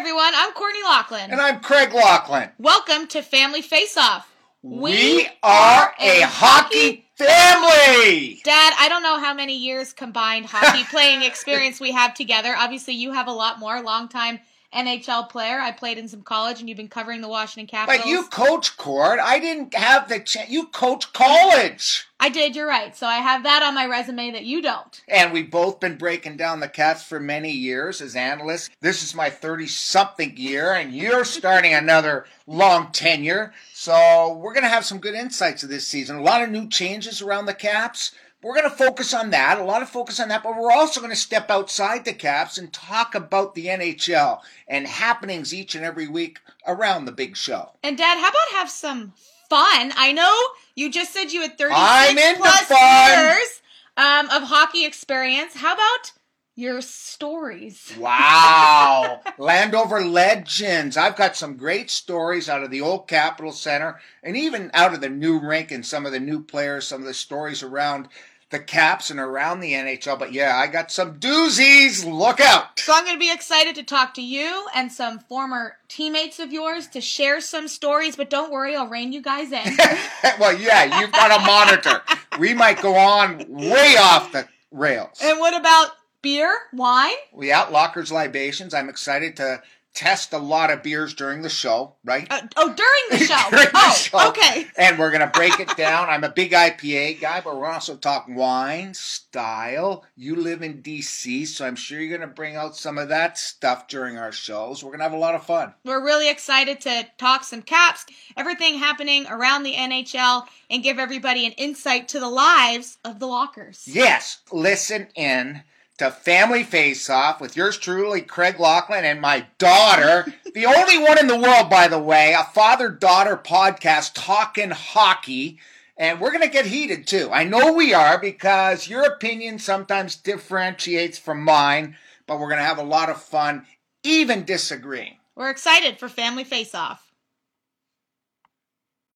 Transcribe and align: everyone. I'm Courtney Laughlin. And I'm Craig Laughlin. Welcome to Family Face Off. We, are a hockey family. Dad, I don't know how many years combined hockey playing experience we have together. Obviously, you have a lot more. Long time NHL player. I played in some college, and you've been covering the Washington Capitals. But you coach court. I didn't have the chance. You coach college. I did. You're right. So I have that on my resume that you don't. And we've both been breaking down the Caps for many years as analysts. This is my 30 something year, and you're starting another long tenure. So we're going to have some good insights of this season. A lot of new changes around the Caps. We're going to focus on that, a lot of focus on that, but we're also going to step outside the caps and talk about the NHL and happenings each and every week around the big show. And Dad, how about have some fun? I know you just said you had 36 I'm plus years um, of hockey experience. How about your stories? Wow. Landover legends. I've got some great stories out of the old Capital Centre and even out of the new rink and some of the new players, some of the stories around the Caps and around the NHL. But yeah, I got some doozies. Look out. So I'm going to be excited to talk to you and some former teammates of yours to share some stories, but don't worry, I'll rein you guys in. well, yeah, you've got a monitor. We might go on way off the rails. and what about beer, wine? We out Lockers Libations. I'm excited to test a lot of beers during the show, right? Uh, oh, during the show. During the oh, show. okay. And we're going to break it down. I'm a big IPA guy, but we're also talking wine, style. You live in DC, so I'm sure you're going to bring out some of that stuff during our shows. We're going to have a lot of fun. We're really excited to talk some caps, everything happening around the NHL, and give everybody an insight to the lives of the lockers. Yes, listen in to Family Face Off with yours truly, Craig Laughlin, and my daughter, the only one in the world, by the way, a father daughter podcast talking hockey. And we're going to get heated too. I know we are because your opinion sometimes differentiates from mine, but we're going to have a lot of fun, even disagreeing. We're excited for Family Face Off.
everyone. 0.00 0.32
I'm 0.34 0.52
Courtney 0.52 0.82
Laughlin. 0.82 1.30
And 1.30 1.38
I'm 1.38 1.60
Craig 1.60 1.92
Laughlin. 1.92 2.48
Welcome 2.58 3.06
to 3.08 3.20
Family 3.20 3.60
Face 3.60 3.98
Off. 3.98 4.34
We, 4.62 5.28
are 5.42 5.94
a 6.00 6.22
hockey 6.22 7.04
family. 7.16 8.40
Dad, 8.42 8.72
I 8.78 8.86
don't 8.88 9.02
know 9.02 9.20
how 9.20 9.34
many 9.34 9.54
years 9.58 9.92
combined 9.92 10.46
hockey 10.46 10.84
playing 10.90 11.22
experience 11.22 11.80
we 11.80 11.92
have 11.92 12.14
together. 12.14 12.54
Obviously, 12.56 12.94
you 12.94 13.12
have 13.12 13.28
a 13.28 13.32
lot 13.32 13.58
more. 13.58 13.82
Long 13.82 14.08
time 14.08 14.40
NHL 14.74 15.28
player. 15.28 15.58
I 15.58 15.72
played 15.72 15.98
in 15.98 16.06
some 16.06 16.22
college, 16.22 16.60
and 16.60 16.68
you've 16.68 16.76
been 16.76 16.88
covering 16.88 17.20
the 17.20 17.28
Washington 17.28 17.66
Capitals. 17.66 18.04
But 18.04 18.08
you 18.08 18.24
coach 18.24 18.76
court. 18.76 19.18
I 19.18 19.40
didn't 19.40 19.74
have 19.74 20.08
the 20.08 20.20
chance. 20.20 20.48
You 20.48 20.66
coach 20.66 21.12
college. 21.12 22.06
I 22.20 22.28
did. 22.28 22.54
You're 22.54 22.68
right. 22.68 22.96
So 22.96 23.06
I 23.06 23.16
have 23.16 23.42
that 23.42 23.62
on 23.62 23.74
my 23.74 23.86
resume 23.86 24.30
that 24.30 24.44
you 24.44 24.62
don't. 24.62 25.02
And 25.08 25.32
we've 25.32 25.50
both 25.50 25.80
been 25.80 25.96
breaking 25.96 26.36
down 26.36 26.60
the 26.60 26.68
Caps 26.68 27.02
for 27.02 27.18
many 27.18 27.50
years 27.50 28.00
as 28.00 28.14
analysts. 28.14 28.70
This 28.80 29.02
is 29.02 29.14
my 29.14 29.28
30 29.28 29.66
something 29.66 30.36
year, 30.36 30.72
and 30.72 30.94
you're 30.94 31.24
starting 31.24 31.74
another 31.74 32.26
long 32.46 32.92
tenure. 32.92 33.52
So 33.72 34.34
we're 34.40 34.54
going 34.54 34.64
to 34.64 34.68
have 34.68 34.84
some 34.84 34.98
good 34.98 35.14
insights 35.14 35.64
of 35.64 35.68
this 35.68 35.86
season. 35.86 36.16
A 36.16 36.22
lot 36.22 36.42
of 36.42 36.50
new 36.50 36.68
changes 36.68 37.20
around 37.20 37.46
the 37.46 37.54
Caps. 37.54 38.12
We're 38.42 38.54
going 38.54 38.70
to 38.70 38.76
focus 38.76 39.12
on 39.12 39.30
that, 39.30 39.58
a 39.58 39.64
lot 39.64 39.82
of 39.82 39.90
focus 39.90 40.18
on 40.18 40.28
that, 40.28 40.42
but 40.42 40.56
we're 40.56 40.72
also 40.72 41.00
going 41.00 41.12
to 41.12 41.16
step 41.16 41.50
outside 41.50 42.06
the 42.06 42.14
caps 42.14 42.56
and 42.56 42.72
talk 42.72 43.14
about 43.14 43.54
the 43.54 43.66
NHL 43.66 44.40
and 44.66 44.86
happenings 44.86 45.52
each 45.52 45.74
and 45.74 45.84
every 45.84 46.08
week 46.08 46.38
around 46.66 47.04
the 47.04 47.12
big 47.12 47.36
show. 47.36 47.72
And 47.82 47.98
Dad, 47.98 48.16
how 48.16 48.30
about 48.30 48.58
have 48.58 48.70
some 48.70 49.12
fun? 49.50 49.92
I 49.94 50.12
know 50.12 50.34
you 50.74 50.90
just 50.90 51.12
said 51.12 51.32
you 51.32 51.42
had 51.42 51.58
36 51.58 51.74
I'm 51.78 52.36
plus 52.36 52.70
years 52.70 53.62
um, 53.98 54.30
of 54.30 54.48
hockey 54.48 54.86
experience. 54.86 55.56
How 55.56 55.74
about 55.74 56.12
your 56.54 56.80
stories? 56.80 57.92
Wow. 58.00 59.20
Landover 59.38 60.02
legends. 60.04 60.96
I've 60.96 61.16
got 61.16 61.36
some 61.36 61.56
great 61.56 61.90
stories 61.90 62.48
out 62.48 62.62
of 62.62 62.70
the 62.70 62.80
old 62.80 63.08
Capital 63.08 63.52
Centre 63.52 63.98
and 64.22 64.36
even 64.36 64.70
out 64.74 64.94
of 64.94 65.00
the 65.00 65.08
new 65.08 65.38
rink 65.38 65.70
and 65.70 65.84
some 65.84 66.06
of 66.06 66.12
the 66.12 66.20
new 66.20 66.42
players, 66.42 66.86
some 66.86 67.00
of 67.00 67.06
the 67.06 67.14
stories 67.14 67.62
around 67.62 68.08
the 68.50 68.58
Caps 68.58 69.10
and 69.10 69.20
around 69.20 69.60
the 69.60 69.72
NHL. 69.72 70.18
But 70.18 70.32
yeah, 70.32 70.56
I 70.56 70.66
got 70.66 70.90
some 70.90 71.18
doozies. 71.20 72.04
Look 72.04 72.40
out. 72.40 72.78
So 72.80 72.92
I'm 72.94 73.04
going 73.04 73.16
to 73.16 73.20
be 73.20 73.32
excited 73.32 73.74
to 73.76 73.82
talk 73.82 74.12
to 74.14 74.22
you 74.22 74.66
and 74.74 74.90
some 74.90 75.20
former 75.20 75.76
teammates 75.88 76.38
of 76.40 76.52
yours 76.52 76.88
to 76.88 77.00
share 77.00 77.40
some 77.40 77.68
stories, 77.68 78.16
but 78.16 78.28
don't 78.28 78.50
worry, 78.52 78.74
I'll 78.74 78.88
rein 78.88 79.12
you 79.12 79.22
guys 79.22 79.52
in. 79.52 79.76
well, 80.40 80.58
yeah, 80.58 81.00
you've 81.00 81.12
got 81.12 81.40
a 81.40 81.44
monitor. 81.44 82.02
We 82.38 82.54
might 82.54 82.82
go 82.82 82.96
on 82.96 83.44
way 83.48 83.96
off 83.98 84.32
the 84.32 84.48
rails. 84.72 85.18
and 85.22 85.38
what 85.38 85.56
about 85.58 85.90
beer, 86.22 86.54
wine? 86.72 87.14
We 87.32 87.52
out 87.52 87.72
Lockers 87.72 88.12
Libations. 88.12 88.74
I'm 88.74 88.88
excited 88.88 89.36
to 89.36 89.62
test 89.92 90.32
a 90.32 90.38
lot 90.38 90.70
of 90.70 90.82
beers 90.82 91.14
during 91.14 91.42
the 91.42 91.48
show, 91.48 91.94
right? 92.04 92.26
Uh, 92.30 92.40
oh, 92.56 92.72
during 92.72 93.02
the 93.10 93.18
show. 93.26 93.50
During 93.50 93.66
the 93.66 93.70
oh, 93.74 93.92
show. 93.92 94.28
okay. 94.28 94.66
And 94.76 94.98
we're 94.98 95.10
going 95.10 95.20
to 95.20 95.26
break 95.26 95.58
it 95.58 95.76
down. 95.76 96.08
I'm 96.08 96.24
a 96.24 96.28
big 96.28 96.52
IPA 96.52 97.20
guy, 97.20 97.40
but 97.40 97.56
we're 97.56 97.66
also 97.66 97.96
talking 97.96 98.34
wine, 98.34 98.94
style. 98.94 100.04
You 100.16 100.36
live 100.36 100.62
in 100.62 100.82
DC, 100.82 101.46
so 101.46 101.66
I'm 101.66 101.76
sure 101.76 102.00
you're 102.00 102.16
going 102.16 102.28
to 102.28 102.34
bring 102.34 102.56
out 102.56 102.76
some 102.76 102.98
of 102.98 103.08
that 103.08 103.36
stuff 103.36 103.88
during 103.88 104.16
our 104.16 104.32
shows. 104.32 104.82
We're 104.82 104.90
going 104.90 105.00
to 105.00 105.04
have 105.04 105.12
a 105.12 105.18
lot 105.18 105.34
of 105.34 105.44
fun. 105.44 105.74
We're 105.84 106.04
really 106.04 106.30
excited 106.30 106.80
to 106.82 107.06
talk 107.18 107.44
some 107.44 107.62
caps, 107.62 108.06
everything 108.36 108.78
happening 108.78 109.26
around 109.28 109.64
the 109.64 109.74
NHL, 109.74 110.46
and 110.70 110.82
give 110.82 110.98
everybody 110.98 111.46
an 111.46 111.52
insight 111.52 112.08
to 112.08 112.20
the 112.20 112.30
lives 112.30 112.98
of 113.04 113.18
the 113.18 113.26
lockers. 113.26 113.84
Yes, 113.86 114.38
listen 114.52 115.08
in 115.16 115.62
to 116.00 116.10
Family 116.10 116.62
Face 116.62 117.10
Off 117.10 117.42
with 117.42 117.58
yours 117.58 117.76
truly, 117.76 118.22
Craig 118.22 118.58
Laughlin, 118.58 119.04
and 119.04 119.20
my 119.20 119.46
daughter, 119.58 120.32
the 120.54 120.64
only 120.64 120.96
one 120.96 121.18
in 121.18 121.26
the 121.26 121.38
world, 121.38 121.68
by 121.68 121.88
the 121.88 121.98
way, 121.98 122.32
a 122.32 122.42
father 122.42 122.88
daughter 122.88 123.36
podcast 123.36 124.12
talking 124.14 124.70
hockey. 124.70 125.58
And 125.98 126.18
we're 126.18 126.30
going 126.30 126.40
to 126.40 126.48
get 126.48 126.64
heated 126.64 127.06
too. 127.06 127.28
I 127.30 127.44
know 127.44 127.74
we 127.74 127.92
are 127.92 128.18
because 128.18 128.88
your 128.88 129.04
opinion 129.04 129.58
sometimes 129.58 130.16
differentiates 130.16 131.18
from 131.18 131.44
mine, 131.44 131.98
but 132.26 132.40
we're 132.40 132.48
going 132.48 132.60
to 132.60 132.64
have 132.64 132.78
a 132.78 132.82
lot 132.82 133.10
of 133.10 133.20
fun, 133.20 133.66
even 134.02 134.46
disagreeing. 134.46 135.18
We're 135.36 135.50
excited 135.50 135.98
for 135.98 136.08
Family 136.08 136.44
Face 136.44 136.74
Off. 136.74 137.09